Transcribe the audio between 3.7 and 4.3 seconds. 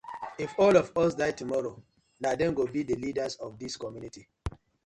community.